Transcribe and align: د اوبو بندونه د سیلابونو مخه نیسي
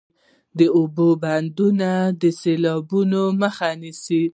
د 0.57 0.59
اوبو 0.77 1.07
بندونه 1.23 1.89
د 2.21 2.23
سیلابونو 2.41 3.21
مخه 3.41 3.69
نیسي 3.81 4.21